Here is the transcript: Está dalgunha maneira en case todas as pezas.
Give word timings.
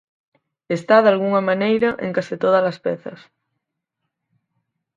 Está 0.77 0.95
dalgunha 1.05 1.43
maneira 1.49 1.89
en 2.05 2.11
case 2.17 2.35
todas 2.43 2.63
as 2.71 2.77
pezas. 2.85 3.19